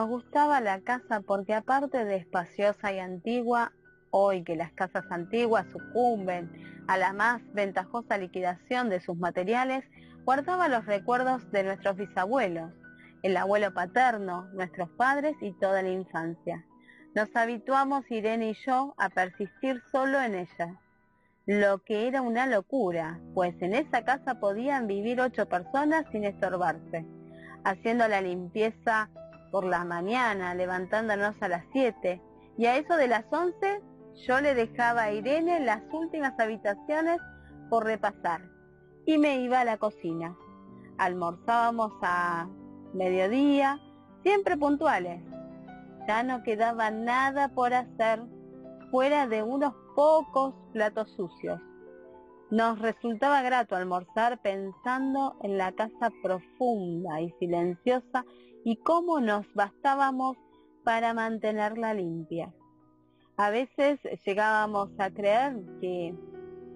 Nos 0.00 0.08
gustaba 0.08 0.62
la 0.62 0.80
casa 0.80 1.20
porque 1.20 1.52
aparte 1.52 2.06
de 2.06 2.16
espaciosa 2.16 2.90
y 2.90 2.98
antigua, 3.00 3.74
hoy 4.08 4.42
que 4.44 4.56
las 4.56 4.72
casas 4.72 5.04
antiguas 5.10 5.66
sucumben 5.70 6.50
a 6.88 6.96
la 6.96 7.12
más 7.12 7.42
ventajosa 7.52 8.16
liquidación 8.16 8.88
de 8.88 9.00
sus 9.00 9.18
materiales, 9.18 9.84
guardaba 10.24 10.70
los 10.70 10.86
recuerdos 10.86 11.50
de 11.52 11.64
nuestros 11.64 11.98
bisabuelos, 11.98 12.72
el 13.22 13.36
abuelo 13.36 13.74
paterno, 13.74 14.46
nuestros 14.54 14.88
padres 14.88 15.36
y 15.42 15.52
toda 15.52 15.82
la 15.82 15.90
infancia. 15.90 16.64
Nos 17.14 17.28
habituamos 17.36 18.10
Irene 18.10 18.52
y 18.52 18.56
yo 18.64 18.94
a 18.96 19.10
persistir 19.10 19.82
solo 19.92 20.18
en 20.22 20.34
ella, 20.34 20.80
lo 21.44 21.84
que 21.84 22.08
era 22.08 22.22
una 22.22 22.46
locura, 22.46 23.20
pues 23.34 23.54
en 23.60 23.74
esa 23.74 24.02
casa 24.02 24.40
podían 24.40 24.86
vivir 24.86 25.20
ocho 25.20 25.46
personas 25.46 26.06
sin 26.10 26.24
estorbarse, 26.24 27.04
haciendo 27.64 28.08
la 28.08 28.22
limpieza 28.22 29.10
por 29.50 29.64
la 29.64 29.84
mañana, 29.84 30.54
levantándonos 30.54 31.34
a 31.40 31.48
las 31.48 31.64
7, 31.72 32.22
y 32.56 32.66
a 32.66 32.76
eso 32.76 32.96
de 32.96 33.08
las 33.08 33.24
11 33.30 33.82
yo 34.26 34.40
le 34.40 34.54
dejaba 34.54 35.04
a 35.04 35.12
Irene 35.12 35.60
las 35.60 35.82
últimas 35.92 36.38
habitaciones 36.38 37.18
por 37.68 37.84
repasar 37.84 38.42
y 39.06 39.18
me 39.18 39.40
iba 39.40 39.60
a 39.60 39.64
la 39.64 39.78
cocina. 39.78 40.36
Almorzábamos 40.98 41.92
a 42.02 42.48
mediodía, 42.92 43.80
siempre 44.22 44.56
puntuales. 44.56 45.22
Ya 46.06 46.22
no 46.22 46.42
quedaba 46.42 46.90
nada 46.90 47.48
por 47.48 47.72
hacer 47.72 48.22
fuera 48.90 49.26
de 49.26 49.42
unos 49.42 49.72
pocos 49.94 50.54
platos 50.72 51.10
sucios. 51.12 51.60
Nos 52.50 52.80
resultaba 52.80 53.42
grato 53.42 53.76
almorzar 53.76 54.42
pensando 54.42 55.36
en 55.42 55.56
la 55.56 55.70
casa 55.70 56.10
profunda 56.20 57.20
y 57.20 57.30
silenciosa 57.38 58.24
y 58.64 58.74
cómo 58.76 59.20
nos 59.20 59.46
bastábamos 59.54 60.36
para 60.82 61.14
mantenerla 61.14 61.94
limpia. 61.94 62.52
A 63.36 63.50
veces 63.50 64.00
llegábamos 64.26 64.90
a 64.98 65.10
creer 65.10 65.62
que 65.80 66.12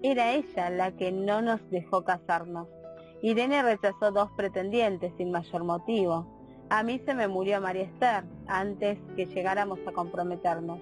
era 0.01 0.31
ella 0.31 0.69
la 0.69 0.95
que 0.95 1.11
no 1.11 1.41
nos 1.41 1.59
dejó 1.69 2.05
casarnos. 2.05 2.69
Irene 3.21 3.61
rechazó 3.61 4.11
dos 4.11 4.31
pretendientes 4.37 5.11
sin 5.17 5.29
mayor 5.29 5.65
motivo. 5.65 6.25
A 6.69 6.83
mí 6.83 7.01
se 7.05 7.13
me 7.13 7.27
murió 7.27 7.59
María 7.59 7.83
Esther 7.83 8.23
antes 8.47 8.97
que 9.17 9.25
llegáramos 9.25 9.79
a 9.85 9.91
comprometernos. 9.91 10.79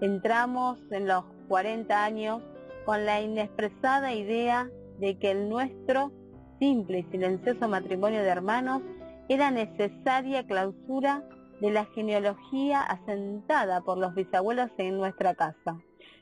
Entramos 0.00 0.78
en 0.90 1.06
los 1.06 1.24
40 1.48 2.04
años 2.04 2.42
con 2.84 3.04
la 3.04 3.20
inexpresada 3.20 4.14
idea 4.14 4.70
de 4.98 5.18
que 5.18 5.30
el 5.30 5.48
nuestro 5.48 6.12
simple 6.58 7.00
y 7.00 7.02
silencioso 7.10 7.68
matrimonio 7.68 8.22
de 8.22 8.28
hermanos 8.28 8.82
era 9.28 9.50
necesaria 9.50 10.46
clausura 10.46 11.22
de 11.60 11.70
la 11.70 11.84
genealogía 11.86 12.80
asentada 12.80 13.80
por 13.82 13.98
los 13.98 14.14
bisabuelos 14.14 14.70
en 14.78 14.96
nuestra 14.96 15.34
casa. 15.34 15.78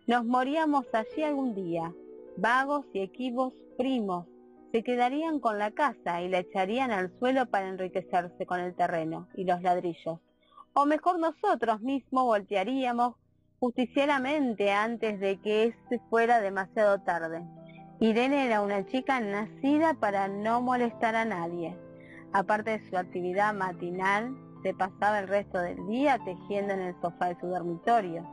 Nos 0.06 0.25
moríamos 0.25 0.86
allí 0.92 1.22
algún 1.22 1.54
día, 1.54 1.92
vagos 2.36 2.84
y 2.92 3.00
equivos 3.00 3.53
primos, 3.76 4.26
se 4.72 4.82
quedarían 4.82 5.41
con 5.41 5.59
la 5.59 5.70
casa 5.70 6.22
y 6.22 6.28
la 6.28 6.41
echarían 6.41 6.91
al 6.91 7.10
suelo 7.19 7.47
para 7.47 7.69
enriquecerse 7.69 8.47
con 8.47 8.60
el 8.60 8.75
terreno 8.75 9.28
y 9.34 9.44
los 9.44 9.62
ladrillos. 9.62 10.19
O 10.75 10.84
mejor 10.84 11.19
nosotros 11.19 11.80
mismos 11.80 12.25
voltearíamos 12.25 13.14
justicieramente 13.58 14.72
antes 14.72 15.18
de 15.20 15.40
que 15.40 15.64
este 15.64 16.00
fuera 16.10 16.40
demasiado 16.40 17.00
tarde. 17.00 17.42
Irene 17.98 18.46
era 18.46 18.60
una 18.60 18.84
chica 18.86 19.20
nacida 19.20 19.94
para 19.94 20.28
no 20.28 20.60
molestar 20.60 21.16
a 21.16 21.24
nadie. 21.24 21.76
Aparte 22.32 22.78
de 22.78 22.90
su 22.90 22.96
actividad 22.96 23.54
matinal, 23.54 24.36
se 24.62 24.74
pasaba 24.74 25.20
el 25.20 25.28
resto 25.28 25.58
del 25.58 25.86
día 25.86 26.18
tejiendo 26.24 26.74
en 26.74 26.80
el 26.80 27.00
sofá 27.00 27.28
de 27.28 27.40
su 27.40 27.46
dormitorio. 27.46 28.26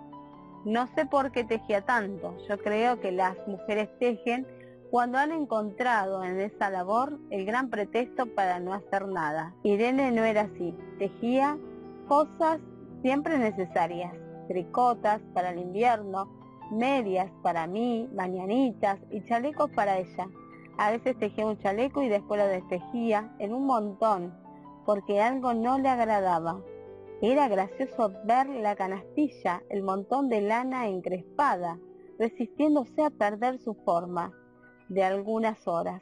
No 0.66 0.88
sé 0.96 1.06
por 1.06 1.32
qué 1.32 1.44
tejía 1.44 1.82
tanto, 1.82 2.38
yo 2.48 2.58
creo 2.58 3.00
que 3.00 3.12
las 3.12 3.36
mujeres 3.48 3.90
tejen 4.00 4.48
cuando 4.92 5.18
han 5.18 5.32
encontrado 5.32 6.24
en 6.24 6.40
esa 6.40 6.70
labor 6.70 7.20
el 7.32 7.46
gran 7.46 7.70
pretexto 7.70 8.26
para 8.28 8.60
no 8.60 8.74
hacer 8.74 9.08
nada. 9.08 9.54
Irene 9.64 10.12
no 10.12 10.24
era 10.24 10.42
así, 10.42 10.76
tejía 11.00 11.58
cosas 12.08 12.60
siempre 13.02 13.38
necesarias, 13.38 14.14
tricotas 14.48 15.22
para 15.34 15.52
el 15.52 15.60
invierno, 15.60 16.30
medias 16.72 17.32
para 17.42 17.68
mí, 17.68 18.10
mañanitas 18.14 19.00
y 19.12 19.24
chalecos 19.26 19.70
para 19.72 19.98
ella. 20.00 20.28
A 20.78 20.92
veces 20.92 21.18
tejía 21.18 21.46
un 21.46 21.60
chaleco 21.60 22.02
y 22.02 22.10
después 22.10 22.40
lo 22.40 22.48
destejía 22.48 23.36
en 23.40 23.54
un 23.54 23.66
montón, 23.66 24.34
porque 24.86 25.22
algo 25.22 25.54
no 25.54 25.78
le 25.78 25.90
agradaba. 25.90 26.62
Era 27.22 27.48
gracioso 27.48 28.12
ver 28.26 28.50
la 28.50 28.76
canastilla, 28.76 29.64
el 29.70 29.84
montón 29.84 30.30
de 30.30 30.42
lana 30.42 30.88
encrespada, 30.88 31.80
resistiéndose 32.20 33.04
a 33.04 33.10
perder 33.10 33.60
su 33.60 33.76
forma 33.76 34.32
de 34.90 35.04
algunas 35.04 35.68
horas. 35.68 36.02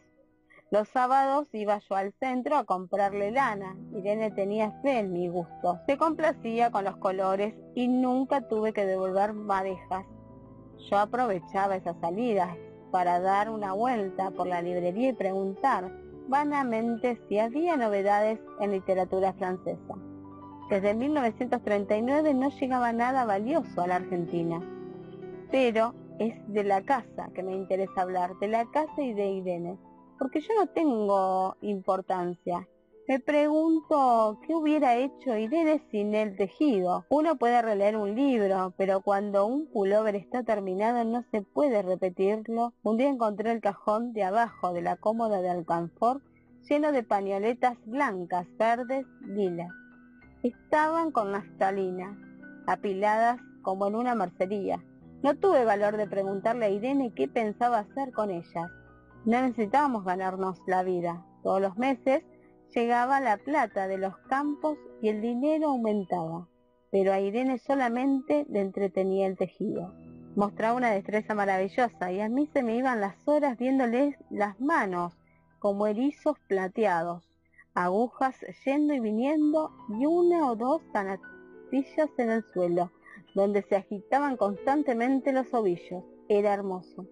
Los 0.71 0.87
sábados 0.87 1.49
iba 1.51 1.79
yo 1.79 1.95
al 1.95 2.13
centro 2.13 2.55
a 2.55 2.63
comprarle 2.63 3.29
lana. 3.31 3.75
Irene 3.93 4.31
tenía 4.31 4.71
fe 4.81 4.99
en 4.99 5.11
mi 5.11 5.27
gusto. 5.27 5.81
Se 5.85 5.97
complacía 5.97 6.71
con 6.71 6.85
los 6.85 6.95
colores 6.95 7.53
y 7.75 7.89
nunca 7.89 8.47
tuve 8.47 8.71
que 8.71 8.85
devolver 8.85 9.33
madejas. 9.33 10.05
Yo 10.89 10.97
aprovechaba 10.97 11.75
esas 11.75 11.97
salidas 11.99 12.55
para 12.89 13.19
dar 13.19 13.49
una 13.49 13.73
vuelta 13.73 14.31
por 14.31 14.47
la 14.47 14.61
librería 14.61 15.09
y 15.09 15.13
preguntar 15.13 15.91
vanamente 16.29 17.19
si 17.27 17.37
había 17.37 17.75
novedades 17.75 18.39
en 18.61 18.71
literatura 18.71 19.33
francesa. 19.33 19.95
Desde 20.69 20.93
1939 20.93 22.33
no 22.33 22.49
llegaba 22.49 22.93
nada 22.93 23.25
valioso 23.25 23.81
a 23.81 23.87
la 23.87 23.97
Argentina, 23.97 24.61
pero 25.51 25.93
es 26.17 26.33
de 26.47 26.63
la 26.63 26.81
casa 26.83 27.29
que 27.35 27.43
me 27.43 27.57
interesa 27.57 28.03
hablar, 28.03 28.39
de 28.39 28.47
la 28.47 28.65
casa 28.71 29.01
y 29.01 29.13
de 29.13 29.31
Irene, 29.31 29.77
porque 30.21 30.39
yo 30.41 30.53
no 30.53 30.67
tengo 30.67 31.55
importancia, 31.61 32.67
me 33.07 33.19
pregunto 33.19 34.39
qué 34.45 34.53
hubiera 34.53 34.95
hecho 34.95 35.35
Irene 35.35 35.81
sin 35.89 36.13
el 36.13 36.35
tejido. 36.35 37.07
Uno 37.09 37.37
puede 37.37 37.59
releer 37.63 37.97
un 37.97 38.13
libro, 38.13 38.71
pero 38.77 39.01
cuando 39.01 39.47
un 39.47 39.65
pullover 39.65 40.15
está 40.15 40.43
terminado 40.43 41.03
no 41.05 41.23
se 41.31 41.41
puede 41.41 41.81
repetirlo. 41.81 42.71
Un 42.83 42.97
día 42.97 43.09
encontré 43.09 43.51
el 43.51 43.61
cajón 43.61 44.13
de 44.13 44.23
abajo 44.23 44.73
de 44.73 44.83
la 44.83 44.95
cómoda 44.95 45.41
de 45.41 45.49
alcanfor 45.49 46.21
lleno 46.69 46.91
de 46.91 47.01
pañoletas 47.01 47.79
blancas, 47.87 48.45
verdes, 48.59 49.07
lilas. 49.25 49.71
Estaban 50.43 51.09
con 51.09 51.31
naftalina, 51.31 52.15
apiladas 52.67 53.41
como 53.63 53.87
en 53.87 53.95
una 53.95 54.13
mercería. 54.13 54.83
No 55.23 55.35
tuve 55.35 55.65
valor 55.65 55.97
de 55.97 56.05
preguntarle 56.05 56.65
a 56.65 56.69
Irene 56.69 57.11
qué 57.15 57.27
pensaba 57.27 57.79
hacer 57.79 58.11
con 58.11 58.29
ellas. 58.29 58.69
No 59.23 59.39
necesitábamos 59.39 60.03
ganarnos 60.03 60.59
la 60.65 60.81
vida. 60.81 61.23
Todos 61.43 61.61
los 61.61 61.77
meses 61.77 62.23
llegaba 62.73 63.19
la 63.19 63.37
plata 63.37 63.87
de 63.87 63.99
los 63.99 64.17
campos 64.29 64.79
y 64.99 65.09
el 65.09 65.21
dinero 65.21 65.69
aumentaba, 65.69 66.47
pero 66.89 67.13
a 67.13 67.19
Irene 67.19 67.59
solamente 67.59 68.47
le 68.49 68.61
entretenía 68.61 69.27
el 69.27 69.37
tejido. 69.37 69.93
Mostraba 70.35 70.75
una 70.75 70.89
destreza 70.89 71.35
maravillosa 71.35 72.11
y 72.11 72.19
a 72.19 72.29
mí 72.29 72.47
se 72.51 72.63
me 72.63 72.75
iban 72.75 72.99
las 72.99 73.27
horas 73.27 73.59
viéndoles 73.59 74.15
las 74.31 74.59
manos 74.59 75.13
como 75.59 75.85
erizos 75.85 76.39
plateados, 76.47 77.23
agujas 77.75 78.35
yendo 78.65 78.95
y 78.95 78.99
viniendo 79.01 79.71
y 79.99 80.07
una 80.07 80.49
o 80.49 80.55
dos 80.55 80.81
canastillas 80.93 82.09
en 82.17 82.31
el 82.31 82.43
suelo, 82.53 82.91
donde 83.35 83.61
se 83.61 83.75
agitaban 83.75 84.35
constantemente 84.35 85.31
los 85.31 85.53
ovillos. 85.53 86.03
Era 86.27 86.53
hermoso. 86.53 87.05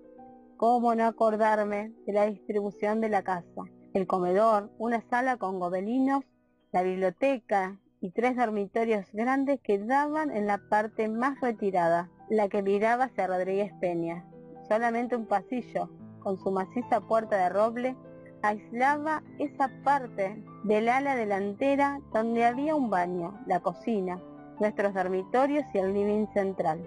¿Cómo 0.59 0.93
no 0.93 1.05
acordarme 1.05 1.93
de 2.05 2.11
la 2.11 2.25
distribución 2.25 2.99
de 2.99 3.07
la 3.07 3.23
casa? 3.23 3.63
el 3.93 4.07
comedor, 4.07 4.69
una 4.77 4.99
sala 5.09 5.37
con 5.37 5.57
gobelinos, 5.57 6.25
la 6.73 6.83
biblioteca 6.83 7.79
y 8.01 8.11
tres 8.11 8.35
dormitorios 8.35 9.05
grandes 9.13 9.61
que 9.61 9.79
daban 9.79 10.31
en 10.31 10.47
la 10.47 10.57
parte 10.69 11.07
más 11.07 11.39
retirada, 11.39 12.09
la 12.29 12.49
que 12.49 12.61
miraba 12.61 13.05
hacia 13.05 13.27
Rodríguez 13.27 13.71
Peña. 13.79 14.25
Solamente 14.67 15.15
un 15.15 15.27
pasillo, 15.27 15.89
con 16.19 16.37
su 16.37 16.51
maciza 16.51 16.99
puerta 16.99 17.37
de 17.37 17.47
roble, 17.47 17.95
aislaba 18.41 19.23
esa 19.37 19.71
parte 19.85 20.43
del 20.65 20.89
ala 20.89 21.15
delantera 21.15 22.01
donde 22.11 22.43
había 22.43 22.75
un 22.75 22.89
baño, 22.89 23.39
la 23.47 23.61
cocina, 23.61 24.21
nuestros 24.59 24.93
dormitorios 24.93 25.63
y 25.73 25.77
el 25.77 25.93
living 25.93 26.27
central, 26.33 26.85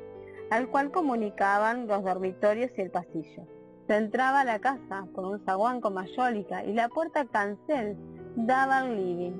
al 0.50 0.68
cual 0.68 0.90
comunicaban 0.90 1.86
los 1.86 2.04
dormitorios 2.04 2.70
y 2.76 2.82
el 2.82 2.90
pasillo. 2.90 3.46
Se 3.86 3.96
entraba 3.96 4.40
a 4.40 4.44
la 4.44 4.60
casa 4.60 5.06
con 5.12 5.24
un 5.24 5.44
zaguán 5.44 5.80
con 5.80 5.94
mayólica 5.94 6.64
y 6.64 6.72
la 6.72 6.88
puerta 6.88 7.24
cancel 7.26 7.96
daba 8.36 8.78
al 8.78 8.96
living, 8.96 9.32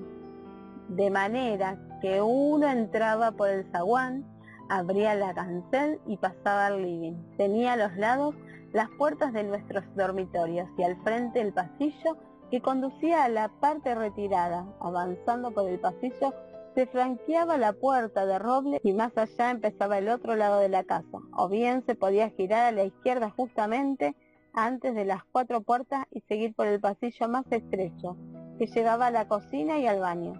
de 0.89 1.11
manera 1.11 1.79
que 2.01 2.21
uno 2.21 2.69
entraba 2.69 3.31
por 3.33 3.49
el 3.49 3.71
zaguán, 3.71 4.27
abría 4.69 5.15
la 5.15 5.33
cancel 5.33 6.01
y 6.07 6.17
pasaba 6.17 6.67
al 6.67 6.83
living. 6.83 7.15
Tenía 7.37 7.75
a 7.75 7.77
los 7.77 7.97
lados 7.97 8.35
las 8.73 8.89
puertas 8.99 9.33
de 9.33 9.45
nuestros 9.45 9.85
dormitorios 9.95 10.69
y 10.77 10.83
al 10.83 11.01
frente 11.03 11.41
el 11.41 11.53
pasillo 11.53 12.17
que 12.51 12.61
conducía 12.61 13.25
a 13.25 13.29
la 13.29 13.49
parte 13.49 13.95
retirada. 13.95 14.67
Avanzando 14.81 15.53
por 15.53 15.69
el 15.69 15.79
pasillo 15.79 16.35
se 16.75 16.87
franqueaba 16.87 17.59
la 17.59 17.75
puerta 17.75 18.27
de 18.27 18.39
roble 18.39 18.81
y 18.83 18.93
más 18.93 19.17
allá 19.17 19.51
empezaba 19.51 19.99
el 19.99 20.09
otro 20.09 20.37
lado 20.37 20.59
de 20.59 20.69
la 20.69 20.85
casa, 20.85 21.19
o 21.37 21.49
bien 21.49 21.85
se 21.87 21.95
podía 21.95 22.31
girar 22.31 22.67
a 22.67 22.73
la 22.73 22.85
izquierda 22.85 23.31
justamente 23.31 24.17
antes 24.53 24.95
de 24.95 25.05
las 25.05 25.25
cuatro 25.25 25.63
puertas 25.63 26.07
y 26.11 26.21
seguir 26.23 26.55
por 26.55 26.67
el 26.67 26.81
pasillo 26.81 27.29
más 27.29 27.45
estrecho, 27.51 28.17
que 28.59 28.67
llegaba 28.67 29.07
a 29.07 29.11
la 29.11 29.29
cocina 29.29 29.79
y 29.79 29.87
al 29.87 30.01
baño. 30.01 30.35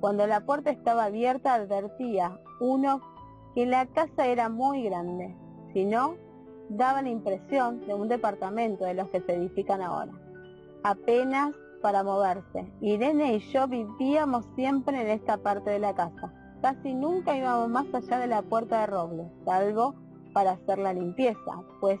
Cuando 0.00 0.26
la 0.26 0.44
puerta 0.44 0.70
estaba 0.70 1.04
abierta 1.04 1.54
advertía 1.54 2.38
uno 2.60 3.00
que 3.54 3.66
la 3.66 3.86
casa 3.86 4.26
era 4.26 4.48
muy 4.48 4.84
grande, 4.84 5.34
si 5.72 5.84
no, 5.84 6.14
daba 6.68 7.02
la 7.02 7.08
impresión 7.08 7.86
de 7.86 7.94
un 7.94 8.08
departamento 8.08 8.84
de 8.84 8.94
los 8.94 9.08
que 9.08 9.20
se 9.20 9.34
edifican 9.34 9.82
ahora. 9.82 10.12
Apenas 10.84 11.54
para 11.82 12.02
moverse. 12.02 12.70
Irene 12.80 13.34
y 13.34 13.38
yo 13.40 13.68
vivíamos 13.68 14.46
siempre 14.56 15.00
en 15.00 15.08
esta 15.08 15.38
parte 15.38 15.70
de 15.70 15.78
la 15.78 15.94
casa. 15.94 16.32
Casi 16.60 16.94
nunca 16.94 17.36
íbamos 17.36 17.68
más 17.68 17.86
allá 17.94 18.18
de 18.18 18.26
la 18.26 18.42
puerta 18.42 18.80
de 18.80 18.86
roble, 18.86 19.30
salvo 19.44 19.94
para 20.32 20.52
hacer 20.52 20.78
la 20.78 20.92
limpieza, 20.92 21.62
pues 21.80 22.00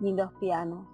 y 0.00 0.12
los 0.12 0.32
pianos. 0.34 0.86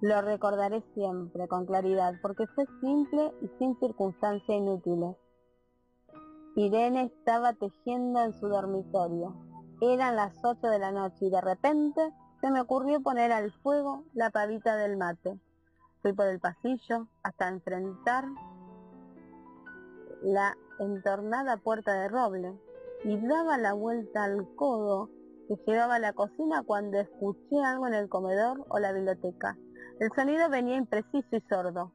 Lo 0.00 0.20
recordaré 0.20 0.82
siempre 0.94 1.48
con 1.48 1.66
claridad 1.66 2.14
porque 2.20 2.46
fue 2.48 2.66
simple 2.80 3.32
y 3.40 3.48
sin 3.58 3.78
circunstancias 3.78 4.58
inútiles. 4.58 5.16
Irene 6.56 7.04
estaba 7.04 7.54
tejiendo 7.54 8.20
en 8.20 8.32
su 8.34 8.48
dormitorio. 8.48 9.34
Eran 9.80 10.16
las 10.16 10.34
ocho 10.44 10.68
de 10.68 10.78
la 10.78 10.92
noche 10.92 11.26
y 11.26 11.30
de 11.30 11.40
repente 11.40 12.12
se 12.40 12.50
me 12.50 12.60
ocurrió 12.60 13.02
poner 13.02 13.32
al 13.32 13.50
fuego 13.62 14.04
la 14.12 14.30
pavita 14.30 14.76
del 14.76 14.96
mate. 14.96 15.38
Fui 16.02 16.12
por 16.12 16.26
el 16.26 16.38
pasillo 16.38 17.08
hasta 17.22 17.48
enfrentar 17.48 18.26
la 20.22 20.56
entornada 20.78 21.56
puerta 21.56 21.94
de 21.94 22.08
roble 22.08 22.52
y 23.04 23.16
daba 23.26 23.58
la 23.58 23.72
vuelta 23.72 24.24
al 24.24 24.54
codo 24.54 25.08
que 25.48 25.56
llevaba 25.66 25.96
a 25.96 25.98
la 25.98 26.12
cocina 26.12 26.62
cuando 26.66 26.98
escuché 26.98 27.62
algo 27.64 27.86
en 27.86 27.94
el 27.94 28.08
comedor 28.08 28.64
o 28.68 28.78
la 28.78 28.92
biblioteca. 28.92 29.56
El 30.00 30.10
sonido 30.16 30.48
venía 30.48 30.76
impreciso 30.76 31.36
y 31.36 31.40
sordo, 31.48 31.92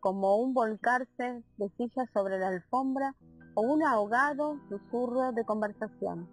como 0.00 0.36
un 0.36 0.54
volcarse 0.54 1.42
de 1.58 1.68
sillas 1.76 2.08
sobre 2.12 2.38
la 2.38 2.48
alfombra 2.48 3.14
o 3.54 3.62
un 3.62 3.82
ahogado 3.82 4.56
susurro 4.68 5.32
de 5.32 5.44
conversación. 5.44 6.28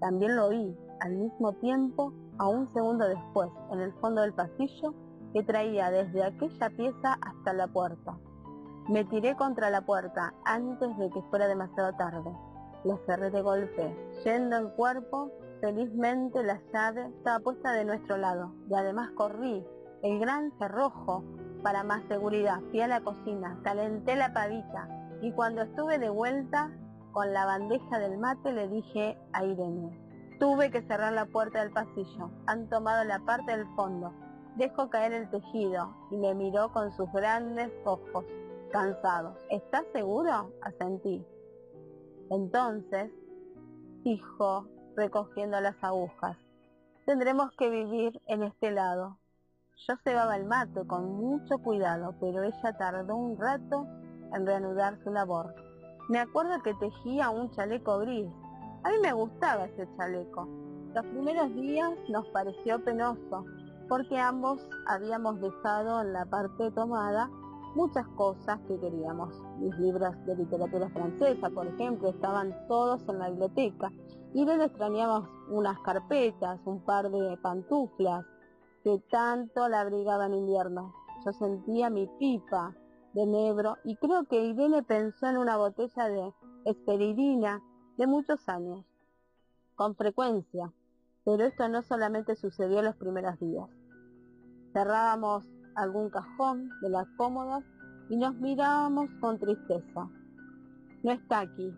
También 0.00 0.36
lo 0.36 0.46
oí, 0.46 0.76
al 1.00 1.12
mismo 1.12 1.52
tiempo, 1.54 2.12
a 2.38 2.48
un 2.48 2.72
segundo 2.72 3.06
después, 3.06 3.50
en 3.72 3.80
el 3.80 3.92
fondo 4.00 4.22
del 4.22 4.32
pasillo, 4.32 4.94
que 5.32 5.42
traía 5.42 5.90
desde 5.90 6.24
aquella 6.24 6.70
pieza 6.70 7.18
hasta 7.20 7.52
la 7.52 7.66
puerta. 7.68 8.18
Me 8.88 9.04
tiré 9.04 9.36
contra 9.36 9.70
la 9.70 9.82
puerta 9.82 10.34
antes 10.44 10.96
de 10.98 11.10
que 11.10 11.22
fuera 11.30 11.46
demasiado 11.46 11.92
tarde. 11.94 12.30
La 12.84 12.98
cerré 13.06 13.30
de 13.30 13.42
golpe, 13.42 13.96
yendo 14.24 14.56
el 14.56 14.70
cuerpo 14.72 15.30
Felizmente 15.62 16.42
la 16.42 16.60
llave 16.72 17.06
estaba 17.06 17.38
puesta 17.38 17.70
de 17.70 17.84
nuestro 17.84 18.16
lado 18.16 18.52
y 18.68 18.74
además 18.74 19.12
corrí 19.12 19.64
el 20.02 20.18
gran 20.18 20.50
cerrojo 20.58 21.22
para 21.62 21.84
más 21.84 22.02
seguridad. 22.08 22.58
Fui 22.72 22.80
a 22.80 22.88
la 22.88 23.00
cocina, 23.00 23.60
calenté 23.62 24.16
la 24.16 24.32
pavita 24.32 24.88
y 25.20 25.30
cuando 25.30 25.62
estuve 25.62 26.00
de 26.00 26.10
vuelta 26.10 26.72
con 27.12 27.32
la 27.32 27.46
bandeja 27.46 28.00
del 28.00 28.18
mate 28.18 28.52
le 28.52 28.66
dije 28.66 29.16
a 29.32 29.44
Irene, 29.44 29.96
tuve 30.40 30.72
que 30.72 30.82
cerrar 30.82 31.12
la 31.12 31.26
puerta 31.26 31.60
del 31.60 31.70
pasillo, 31.70 32.32
han 32.46 32.68
tomado 32.68 33.04
la 33.04 33.20
parte 33.20 33.56
del 33.56 33.72
fondo, 33.76 34.12
dejo 34.56 34.90
caer 34.90 35.12
el 35.12 35.30
tejido 35.30 35.94
y 36.10 36.16
me 36.16 36.34
miró 36.34 36.72
con 36.72 36.90
sus 36.90 37.08
grandes 37.12 37.70
ojos, 37.84 38.24
cansados. 38.72 39.36
¿Estás 39.48 39.84
seguro? 39.92 40.50
Asentí. 40.60 41.24
Entonces, 42.32 43.12
dijo, 44.04 44.66
recogiendo 44.96 45.60
las 45.60 45.76
agujas. 45.84 46.38
Tendremos 47.04 47.52
que 47.58 47.68
vivir 47.68 48.22
en 48.26 48.42
este 48.42 48.70
lado. 48.70 49.18
Yo 49.86 49.96
cebaba 50.02 50.38
el 50.38 50.46
mate 50.46 50.86
con 50.86 51.12
mucho 51.12 51.58
cuidado, 51.58 52.14
pero 52.20 52.42
ella 52.42 52.76
tardó 52.78 53.16
un 53.16 53.36
rato 53.36 53.86
en 54.32 54.46
reanudar 54.46 54.98
su 55.04 55.10
labor. 55.10 55.54
Me 56.08 56.20
acuerdo 56.20 56.62
que 56.62 56.72
tejía 56.72 57.28
un 57.28 57.50
chaleco 57.50 57.98
gris. 57.98 58.30
A 58.82 58.88
mí 58.88 58.96
me 59.02 59.12
gustaba 59.12 59.66
ese 59.66 59.86
chaleco. 59.98 60.48
Los 60.94 61.04
primeros 61.04 61.54
días 61.54 61.92
nos 62.08 62.26
pareció 62.28 62.82
penoso, 62.82 63.44
porque 63.90 64.18
ambos 64.18 64.66
habíamos 64.86 65.38
dejado 65.38 66.00
en 66.00 66.14
la 66.14 66.24
parte 66.24 66.70
tomada 66.70 67.28
muchas 67.74 68.06
cosas 68.08 68.60
que 68.68 68.78
queríamos. 68.78 69.34
Mis 69.58 69.76
libros 69.78 70.14
de 70.26 70.36
literatura 70.36 70.88
francesa, 70.90 71.50
por 71.50 71.66
ejemplo, 71.66 72.10
estaban 72.10 72.54
todos 72.68 73.06
en 73.08 73.18
la 73.18 73.30
biblioteca 73.30 73.90
y 74.34 74.44
le 74.44 74.64
extrañamos 74.64 75.28
unas 75.48 75.78
carpetas, 75.80 76.60
un 76.64 76.80
par 76.84 77.10
de 77.10 77.36
pantuflas 77.38 78.24
que 78.82 78.98
tanto 79.10 79.68
la 79.68 79.80
abrigaban 79.80 80.32
en 80.32 80.40
invierno. 80.40 80.94
Yo 81.24 81.32
sentía 81.32 81.90
mi 81.90 82.08
pipa 82.18 82.74
de 83.12 83.26
negro 83.26 83.76
y 83.84 83.96
creo 83.96 84.24
que 84.24 84.44
Irene 84.44 84.82
pensó 84.82 85.26
en 85.26 85.38
una 85.38 85.56
botella 85.56 86.08
de 86.08 86.32
esperidina 86.64 87.62
de 87.96 88.06
muchos 88.06 88.48
años, 88.48 88.84
con 89.76 89.94
frecuencia, 89.94 90.72
pero 91.24 91.44
esto 91.44 91.68
no 91.68 91.82
solamente 91.82 92.34
sucedió 92.36 92.82
los 92.82 92.96
primeros 92.96 93.38
días. 93.38 93.68
Cerrábamos 94.72 95.46
algún 95.74 96.10
cajón 96.10 96.70
de 96.80 96.90
las 96.90 97.06
cómodas 97.16 97.64
y 98.08 98.16
nos 98.16 98.34
mirábamos 98.36 99.10
con 99.20 99.38
tristeza. 99.38 100.08
No 101.02 101.12
está 101.12 101.40
aquí, 101.40 101.74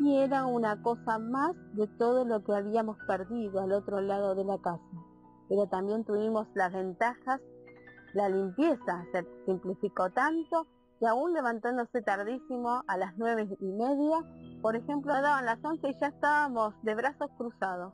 y 0.00 0.18
era 0.18 0.46
una 0.46 0.80
cosa 0.82 1.18
más 1.18 1.56
de 1.72 1.86
todo 1.98 2.24
lo 2.24 2.42
que 2.44 2.54
habíamos 2.54 2.96
perdido 3.06 3.60
al 3.60 3.72
otro 3.72 4.00
lado 4.00 4.34
de 4.34 4.44
la 4.44 4.58
casa. 4.58 4.82
Pero 5.48 5.66
también 5.66 6.04
tuvimos 6.04 6.46
las 6.54 6.72
ventajas, 6.72 7.40
la 8.14 8.28
limpieza 8.28 9.04
se 9.12 9.26
simplificó 9.46 10.10
tanto 10.10 10.66
que 11.00 11.06
aún 11.06 11.32
levantándose 11.32 12.02
tardísimo 12.02 12.82
a 12.86 12.96
las 12.96 13.16
nueve 13.16 13.48
y 13.60 13.72
media, 13.72 14.18
por 14.62 14.76
ejemplo, 14.76 15.12
daban 15.12 15.46
las 15.46 15.64
once 15.64 15.88
y 15.88 16.00
ya 16.00 16.08
estábamos 16.08 16.74
de 16.82 16.94
brazos 16.94 17.30
cruzados. 17.36 17.92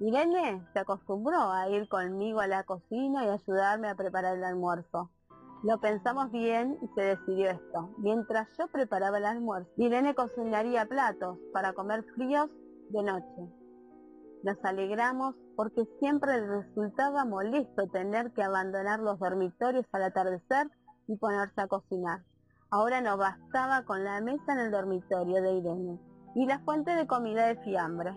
Irene 0.00 0.66
se 0.72 0.78
acostumbró 0.78 1.52
a 1.52 1.68
ir 1.68 1.86
conmigo 1.86 2.40
a 2.40 2.46
la 2.46 2.64
cocina 2.64 3.26
y 3.26 3.28
ayudarme 3.28 3.90
a 3.90 3.94
preparar 3.94 4.38
el 4.38 4.44
almuerzo. 4.44 5.10
Lo 5.62 5.78
pensamos 5.78 6.32
bien 6.32 6.78
y 6.80 6.88
se 6.94 7.02
decidió 7.02 7.50
esto. 7.50 7.94
Mientras 7.98 8.48
yo 8.58 8.66
preparaba 8.68 9.18
el 9.18 9.26
almuerzo, 9.26 9.70
Irene 9.76 10.14
cocinaría 10.14 10.86
platos 10.86 11.36
para 11.52 11.74
comer 11.74 12.02
fríos 12.14 12.48
de 12.88 13.02
noche. 13.02 13.52
Nos 14.42 14.56
alegramos 14.64 15.34
porque 15.54 15.84
siempre 15.98 16.46
resultaba 16.46 17.26
molesto 17.26 17.86
tener 17.88 18.32
que 18.32 18.42
abandonar 18.42 19.00
los 19.00 19.18
dormitorios 19.18 19.84
al 19.92 20.04
atardecer 20.04 20.70
y 21.08 21.16
ponerse 21.16 21.60
a 21.60 21.66
cocinar. 21.66 22.22
Ahora 22.70 23.02
no 23.02 23.18
bastaba 23.18 23.84
con 23.84 24.02
la 24.02 24.18
mesa 24.22 24.54
en 24.54 24.60
el 24.60 24.70
dormitorio 24.70 25.42
de 25.42 25.52
Irene 25.56 25.98
y 26.34 26.46
la 26.46 26.60
fuente 26.60 26.92
de 26.94 27.06
comida 27.06 27.48
de 27.48 27.56
fiambre. 27.56 28.16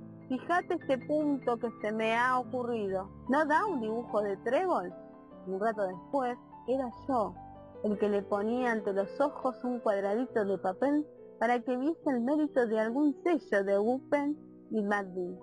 fíjate 0.31 0.75
este 0.75 0.97
punto 0.97 1.57
que 1.57 1.69
se 1.81 1.91
me 1.91 2.15
ha 2.15 2.39
ocurrido, 2.39 3.09
¿no 3.27 3.43
da 3.45 3.65
un 3.65 3.81
dibujo 3.81 4.21
de 4.21 4.37
trébol? 4.37 4.93
Un 5.45 5.59
rato 5.59 5.85
después, 5.85 6.37
era 6.67 6.89
yo 7.05 7.35
el 7.83 7.97
que 7.97 8.07
le 8.07 8.21
ponía 8.21 8.71
ante 8.71 8.93
los 8.93 9.19
ojos 9.19 9.61
un 9.63 9.79
cuadradito 9.79 10.45
de 10.45 10.57
papel 10.59 11.05
para 11.37 11.59
que 11.59 11.75
viese 11.75 12.09
el 12.09 12.21
mérito 12.21 12.65
de 12.65 12.79
algún 12.79 13.13
sello 13.23 13.63
de 13.65 13.77
Wupen 13.77 14.37
y 14.69 14.81
Maddy. 14.81 15.37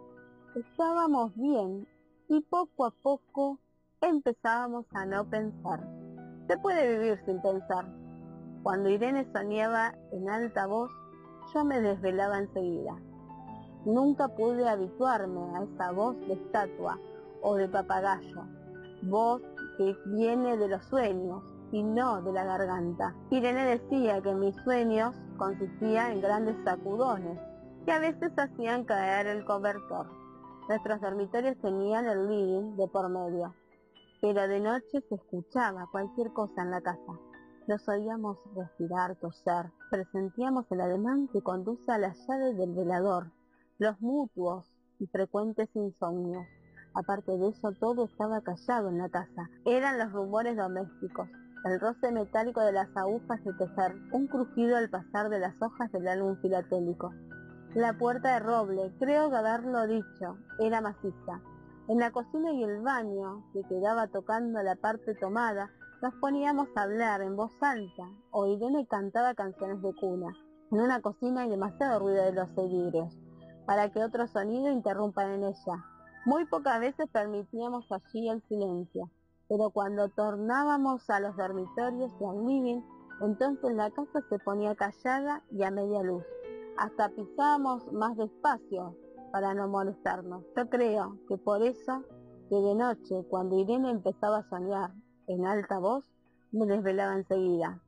Estábamos 0.54 1.34
bien 1.34 1.86
y 2.28 2.40
poco 2.42 2.86
a 2.86 2.90
poco 2.90 3.58
empezábamos 4.00 4.86
a 4.92 5.04
no 5.04 5.28
pensar. 5.28 5.86
Se 6.46 6.56
puede 6.58 6.96
vivir 6.96 7.20
sin 7.26 7.42
pensar. 7.42 7.84
Cuando 8.62 8.88
Irene 8.88 9.30
soñaba 9.32 9.92
en 10.12 10.30
alta 10.30 10.66
voz, 10.66 10.90
yo 11.52 11.64
me 11.64 11.80
desvelaba 11.80 12.38
enseguida. 12.38 12.96
Nunca 13.84 14.28
pude 14.28 14.68
habituarme 14.68 15.40
a 15.56 15.62
esa 15.62 15.92
voz 15.92 16.16
de 16.26 16.34
estatua 16.34 16.98
o 17.42 17.54
de 17.54 17.68
papagayo, 17.68 18.44
voz 19.02 19.42
que 19.76 19.96
viene 20.06 20.56
de 20.56 20.68
los 20.68 20.84
sueños 20.86 21.42
y 21.72 21.82
no 21.82 22.22
de 22.22 22.32
la 22.32 22.44
garganta. 22.44 23.14
Irene 23.30 23.64
decía 23.64 24.20
que 24.20 24.34
mis 24.34 24.56
sueños 24.64 25.14
consistían 25.36 26.12
en 26.12 26.20
grandes 26.20 26.56
sacudones 26.64 27.38
que 27.84 27.92
a 27.92 28.00
veces 28.00 28.32
hacían 28.36 28.84
caer 28.84 29.26
el 29.26 29.44
cobertor. 29.44 30.06
Nuestros 30.68 31.00
dormitorios 31.00 31.56
tenían 31.58 32.06
el 32.06 32.28
living 32.28 32.76
de 32.76 32.88
por 32.88 33.08
medio 33.08 33.54
pero 34.20 34.48
de 34.48 34.60
noche 34.60 35.00
se 35.08 35.14
escuchaba 35.14 35.88
cualquier 35.90 36.32
cosa 36.32 36.62
en 36.62 36.70
la 36.70 36.80
casa. 36.80 37.18
Nos 37.66 37.86
oíamos 37.88 38.38
respirar, 38.54 39.16
toser, 39.16 39.70
presentíamos 39.90 40.64
el 40.70 40.80
ademán 40.80 41.28
que 41.28 41.42
conduce 41.42 41.90
a 41.92 41.98
las 41.98 42.16
llaves 42.26 42.56
del 42.56 42.74
velador, 42.74 43.30
los 43.78 44.00
mutuos 44.00 44.66
y 44.98 45.06
frecuentes 45.06 45.68
insomnios. 45.74 46.44
Aparte 46.94 47.38
de 47.38 47.48
eso, 47.50 47.70
todo 47.78 48.06
estaba 48.06 48.40
callado 48.40 48.88
en 48.88 48.98
la 48.98 49.08
casa. 49.08 49.48
Eran 49.64 49.98
los 49.98 50.12
rumores 50.12 50.56
domésticos, 50.56 51.28
el 51.64 51.78
roce 51.78 52.10
metálico 52.10 52.60
de 52.60 52.72
las 52.72 52.88
agujas 52.96 53.42
de 53.44 53.52
tejer, 53.52 53.94
un 54.10 54.26
crujido 54.26 54.76
al 54.76 54.90
pasar 54.90 55.28
de 55.28 55.38
las 55.38 55.54
hojas 55.62 55.92
del 55.92 56.08
álbum 56.08 56.36
filatélico. 56.42 57.12
La 57.74 57.96
puerta 57.96 58.34
de 58.34 58.40
roble, 58.40 58.92
creo 58.98 59.30
que 59.30 59.36
haberlo 59.36 59.86
dicho, 59.86 60.38
era 60.58 60.80
maciza. 60.80 61.40
En 61.86 61.98
la 61.98 62.10
cocina 62.10 62.52
y 62.52 62.64
el 62.64 62.80
baño, 62.80 63.44
que 63.52 63.62
quedaba 63.62 64.08
tocando 64.08 64.60
la 64.60 64.74
parte 64.74 65.14
tomada, 65.14 65.70
nos 66.02 66.14
poníamos 66.14 66.68
a 66.74 66.82
hablar 66.82 67.22
en 67.22 67.36
voz 67.36 67.52
alta, 67.60 68.10
o 68.32 68.46
Irene 68.46 68.88
cantaba 68.88 69.34
canciones 69.34 69.80
de 69.82 69.94
cuna. 69.94 70.32
En 70.72 70.80
una 70.80 71.00
cocina 71.00 71.42
hay 71.42 71.50
demasiado 71.50 72.00
ruido 72.00 72.24
de 72.24 72.32
los 72.32 72.54
vidrios, 72.56 73.16
para 73.68 73.90
que 73.90 74.02
otro 74.02 74.26
sonido 74.28 74.70
interrumpa 74.70 75.26
en 75.26 75.44
ella. 75.44 75.84
Muy 76.24 76.46
pocas 76.46 76.80
veces 76.80 77.06
permitíamos 77.12 77.84
allí 77.92 78.26
el 78.30 78.40
silencio, 78.48 79.10
pero 79.46 79.68
cuando 79.68 80.08
tornábamos 80.08 81.10
a 81.10 81.20
los 81.20 81.36
dormitorios 81.36 82.10
y 82.18 82.24
al 82.24 82.46
living, 82.46 82.80
entonces 83.20 83.74
la 83.74 83.90
casa 83.90 84.22
se 84.30 84.38
ponía 84.38 84.74
callada 84.74 85.42
y 85.50 85.64
a 85.64 85.70
media 85.70 86.02
luz. 86.02 86.24
Hasta 86.78 87.10
pisábamos 87.10 87.92
más 87.92 88.16
despacio, 88.16 88.96
para 89.32 89.52
no 89.52 89.68
molestarnos. 89.68 90.44
Yo 90.56 90.66
creo 90.70 91.18
que 91.28 91.36
por 91.36 91.60
eso 91.60 92.04
que 92.48 92.56
de 92.56 92.74
noche, 92.74 93.26
cuando 93.28 93.58
Irene 93.58 93.90
empezaba 93.90 94.38
a 94.38 94.48
soñar 94.48 94.92
en 95.26 95.44
alta 95.44 95.78
voz, 95.78 96.06
me 96.52 96.64
desvelaba 96.64 97.16
enseguida. 97.16 97.82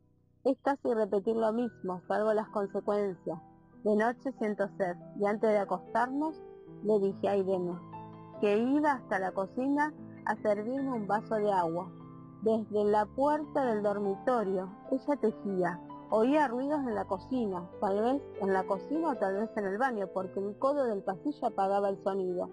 Es 0.45 0.59
casi 0.61 0.93
repetir 0.93 1.37
lo 1.37 1.55
mismo, 1.55 2.03
salvo 2.07 2.35
las 2.35 2.51
consecuencias. 2.51 3.41
De 3.85 3.97
noche 3.97 4.33
siento 4.39 4.69
sed 4.77 4.97
y 5.19 5.27
antes 5.27 5.51
de 5.51 5.59
acostarnos 5.59 6.41
le 6.85 6.99
dije 6.99 7.29
a 7.29 7.37
Irene 7.37 7.79
que 8.41 8.59
iba 8.59 8.93
hasta 8.93 9.19
la 9.19 9.33
cocina 9.33 9.93
a 10.25 10.37
servirme 10.37 10.93
un 10.93 11.07
vaso 11.07 11.35
de 11.35 11.53
agua. 11.53 11.91
Desde 12.43 12.85
la 12.85 13.05
puerta 13.07 13.65
del 13.67 13.83
dormitorio 13.83 14.71
ella 14.91 15.17
tejía 15.17 15.81
Oía 16.13 16.49
ruidos 16.49 16.81
en 16.81 16.97
la 16.97 17.05
cocina, 17.05 17.71
tal 17.81 18.03
vez 18.03 18.23
en 18.41 18.53
la 18.53 18.65
cocina 18.65 19.11
o 19.11 19.17
tal 19.17 19.37
vez 19.37 19.51
en 19.57 19.65
el 19.65 19.79
baño, 19.79 20.09
porque 20.13 20.41
el 20.41 20.59
codo 20.59 20.85
del 20.87 21.05
pasillo 21.05 21.47
apagaba 21.47 21.89
el 21.89 22.03
sonido. 22.03 22.51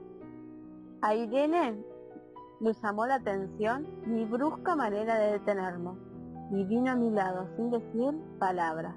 A 1.01 1.15
Irene 1.15 1.83
le 2.59 2.73
llamó 2.73 3.07
la 3.07 3.15
atención 3.15 3.87
mi 4.05 4.25
brusca 4.25 4.75
manera 4.75 5.17
de 5.17 5.31
detenerme 5.31 5.89
y 6.51 6.65
vino 6.65 6.91
a 6.91 6.95
mi 6.95 7.09
lado 7.09 7.47
sin 7.55 7.71
decir 7.71 8.13
palabra. 8.37 8.95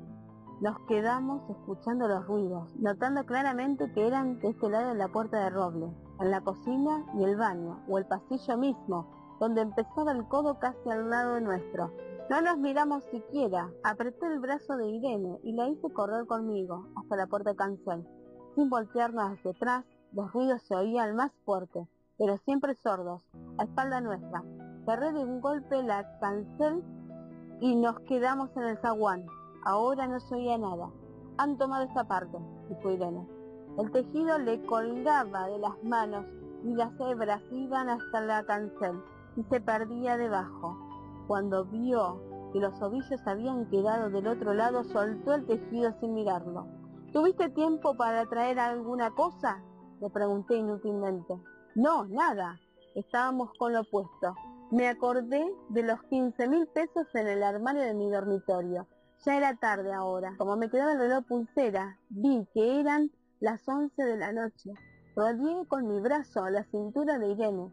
Nos 0.61 0.79
quedamos 0.81 1.41
escuchando 1.49 2.07
los 2.07 2.27
ruidos, 2.27 2.69
notando 2.77 3.25
claramente 3.25 3.91
que 3.93 4.07
eran 4.07 4.39
de 4.41 4.51
este 4.51 4.69
lado 4.69 4.91
de 4.91 4.95
la 4.95 5.09
puerta 5.09 5.43
de 5.43 5.51
roble, 5.51 5.91
en 6.21 6.31
la 6.31 6.43
cocina 6.43 7.07
y 7.19 7.25
el 7.25 7.37
baño, 7.37 7.81
o 7.89 7.97
el 7.97 8.07
pasillo 8.07 8.59
mismo, 8.59 9.07
donde 9.41 9.63
empezaba 9.63 10.13
el 10.13 10.29
codo 10.29 10.59
casi 10.59 10.91
al 10.91 11.09
lado 11.09 11.41
nuestro, 11.41 11.91
no 12.31 12.41
nos 12.43 12.59
miramos 12.59 13.03
siquiera. 13.11 13.73
Apreté 13.83 14.25
el 14.27 14.39
brazo 14.39 14.77
de 14.77 14.89
Irene 14.89 15.41
y 15.43 15.53
la 15.53 15.67
hice 15.67 15.93
correr 15.93 16.27
conmigo 16.27 16.87
hasta 16.95 17.17
la 17.17 17.27
puerta 17.27 17.57
cancel. 17.57 18.07
Sin 18.55 18.71
voltearnos 18.71 19.33
hacia 19.33 19.51
atrás, 19.51 19.85
los 20.13 20.33
ruidos 20.33 20.63
se 20.63 20.77
oían 20.77 21.17
más 21.17 21.33
fuertes, 21.45 21.89
pero 22.19 22.37
siempre 22.37 22.77
sordos, 22.77 23.25
a 23.59 23.65
espalda 23.65 24.01
nuestra. 24.01 24.45
Cerré 24.85 25.13
de 25.13 25.25
un 25.25 25.41
golpe 25.41 25.83
la 25.83 26.21
cancel 26.21 26.85
y 27.61 27.75
nos 27.75 27.99
quedamos 28.01 28.57
en 28.57 28.63
el 28.63 28.79
zaguán. 28.79 29.27
Ahora 29.65 30.07
no 30.07 30.21
se 30.21 30.35
oía 30.35 30.59
nada. 30.59 30.91
Han 31.39 31.59
tomado 31.59 31.85
esta 31.85 32.05
parte, 32.05 32.39
dijo 32.69 32.91
Irene. 32.91 33.27
El 33.79 33.91
tejido 33.91 34.39
le 34.39 34.65
colgaba 34.67 35.49
de 35.49 35.59
las 35.59 35.83
manos 35.85 36.27
y 36.65 36.75
las 36.75 36.93
hebras 37.01 37.41
iban 37.51 37.89
hasta 37.89 38.21
la 38.21 38.45
cancel 38.45 39.03
y 39.37 39.43
se 39.45 39.61
perdía 39.61 40.17
debajo. 40.17 40.77
Cuando 41.27 41.65
vio 41.65 42.21
que 42.53 42.59
los 42.59 42.81
ovillos 42.83 43.21
habían 43.27 43.67
quedado 43.67 44.11
del 44.11 44.27
otro 44.27 44.55
lado, 44.55 44.85
soltó 44.85 45.35
el 45.35 45.47
tejido 45.47 45.93
sin 46.01 46.15
mirarlo. 46.15 46.67
¿Tuviste 47.13 47.49
tiempo 47.51 47.97
para 47.97 48.27
traer 48.27 48.59
alguna 48.59 49.11
cosa? 49.11 49.63
Le 50.01 50.11
pregunté 50.11 50.57
inútilmente. 50.57 51.41
No, 51.75 52.05
nada. 52.07 52.59
Estábamos 52.95 53.51
con 53.59 53.73
lo 53.73 53.83
opuesto. 53.83 54.35
Me 54.71 54.89
acordé 54.89 55.45
de 55.69 55.83
los 55.83 56.03
15 56.05 56.49
mil 56.49 56.67
pesos 56.69 57.07
en 57.15 57.29
el 57.29 57.43
armario 57.43 57.83
de 57.83 57.95
mi 57.95 58.11
dormitorio. 58.11 58.87
Ya 59.25 59.37
era 59.37 59.55
tarde 59.55 59.93
ahora. 59.93 60.35
Como 60.39 60.57
me 60.57 60.71
quedaba 60.71 60.93
el 60.93 60.99
reloj 60.99 61.27
pulsera, 61.27 61.99
vi 62.09 62.47
que 62.55 62.81
eran 62.81 63.11
las 63.41 63.69
11 63.69 64.03
de 64.03 64.17
la 64.17 64.33
noche. 64.33 64.73
Rodeé 65.15 65.67
con 65.69 65.87
mi 65.87 66.01
brazo 66.01 66.45
a 66.45 66.51
la 66.51 66.65
cintura 66.65 67.19
de 67.19 67.29
Irene. 67.29 67.71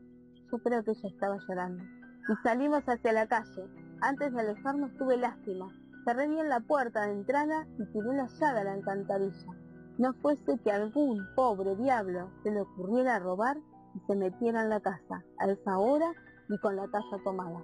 Yo 0.51 0.57
creo 0.59 0.83
que 0.83 0.91
ella 0.91 1.09
estaba 1.09 1.37
llorando 1.47 1.83
y 2.29 2.35
salimos 2.43 2.83
hacia 2.83 3.13
la 3.13 3.27
calle. 3.27 3.63
Antes 4.01 4.33
de 4.33 4.41
alejarnos 4.41 4.93
tuve 4.97 5.15
lástima. 5.15 5.69
Cerré 6.03 6.27
bien 6.27 6.49
la 6.49 6.59
puerta 6.59 7.05
de 7.05 7.13
entrada 7.13 7.65
y 7.77 7.85
tiré 7.93 8.09
una 8.09 8.27
llaga 8.27 8.61
a 8.61 8.63
la 8.65 8.73
alcantarilla. 8.73 9.53
No 9.97 10.13
fuese 10.15 10.57
que 10.63 10.71
algún 10.71 11.25
pobre 11.35 11.75
diablo 11.77 12.29
se 12.43 12.51
le 12.51 12.61
ocurriera 12.61 13.19
robar 13.19 13.57
y 13.95 13.99
se 14.05 14.15
metiera 14.15 14.61
en 14.61 14.69
la 14.69 14.81
casa, 14.81 15.23
a 15.39 15.49
esa 15.49 15.77
hora 15.77 16.11
y 16.49 16.57
con 16.59 16.75
la 16.75 16.87
casa 16.87 17.17
tomada. 17.23 17.63